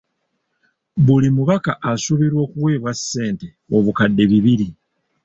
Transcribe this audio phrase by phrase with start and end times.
[1.05, 4.67] Buli mubaka asuubirwa okuweebwa ssente obukadde bibiri.